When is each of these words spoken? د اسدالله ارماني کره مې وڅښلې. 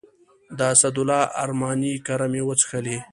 د 0.57 0.59
اسدالله 0.73 1.21
ارماني 1.43 1.93
کره 2.05 2.27
مې 2.31 2.41
وڅښلې. 2.47 2.97